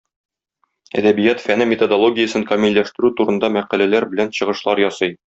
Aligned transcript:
Әдәбият 1.01 1.43
фәне 1.43 1.67
методологиясен 1.73 2.45
камилләштерү 2.51 3.11
турында 3.19 3.51
мәкаләләр 3.57 4.09
белән 4.15 4.33
чыгышлар 4.39 4.83
ясый. 4.89 5.15